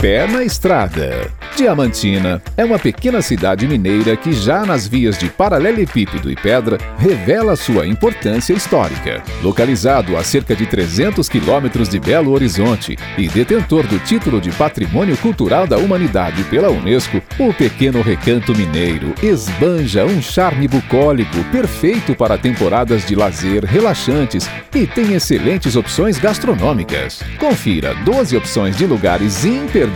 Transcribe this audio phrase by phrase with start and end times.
[0.00, 1.30] pé na estrada.
[1.54, 7.54] Diamantina é uma pequena cidade mineira que, já nas vias de paralelepípedo e pedra, revela
[7.54, 9.22] sua importância histórica.
[9.42, 15.18] Localizado a cerca de 300 quilômetros de Belo Horizonte e detentor do título de Patrimônio
[15.18, 22.38] Cultural da Humanidade pela Unesco, o pequeno recanto mineiro esbanja um charme bucólico perfeito para
[22.38, 27.20] temporadas de lazer relaxantes e tem excelentes opções gastronômicas.
[27.38, 29.89] Confira 12 opções de lugares imperdíveis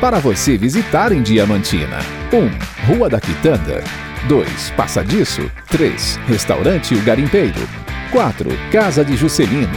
[0.00, 1.98] para você visitar em Diamantina.
[2.32, 2.92] 1.
[2.94, 3.82] Rua da Quitanda.
[4.28, 4.70] 2.
[4.70, 5.50] Passadiço.
[5.68, 6.18] 3.
[6.26, 7.68] Restaurante O Garimpeiro.
[8.10, 8.50] 4.
[8.70, 9.68] Casa de Juscelino.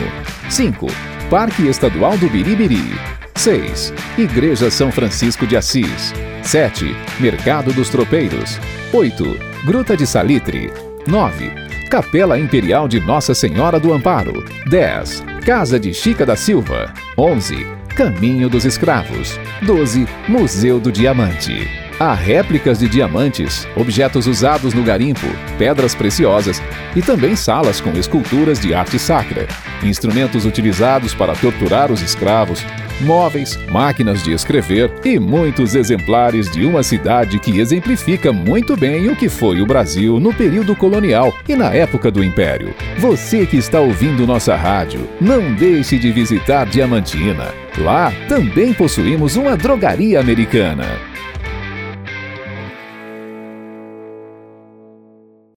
[0.50, 0.88] 5.
[1.30, 2.96] Parque Estadual do Biribiri.
[3.36, 3.94] 6.
[4.18, 6.14] Igreja São Francisco de Assis.
[6.44, 6.96] 7.
[7.20, 8.60] Mercado dos Tropeiros.
[8.94, 9.38] 8.
[9.66, 10.72] Gruta de Salitre.
[11.06, 11.52] 9.
[11.90, 14.44] Capela Imperial de Nossa Senhora do Amparo.
[14.70, 15.24] 10.
[15.46, 16.94] Casa de Chica da Silva.
[17.18, 17.66] 11.
[17.98, 19.40] Caminho dos Escravos.
[19.64, 20.06] 12.
[20.28, 21.68] Museu do Diamante.
[22.00, 25.26] Há réplicas de diamantes, objetos usados no garimpo,
[25.58, 26.62] pedras preciosas
[26.96, 29.48] e também salas com esculturas de arte sacra,
[29.82, 32.64] instrumentos utilizados para torturar os escravos,
[33.02, 39.16] móveis, máquinas de escrever e muitos exemplares de uma cidade que exemplifica muito bem o
[39.16, 42.74] que foi o Brasil no período colonial e na época do Império.
[42.98, 47.54] Você que está ouvindo nossa rádio, não deixe de visitar Diamantina.
[47.78, 51.17] Lá também possuímos uma drogaria americana.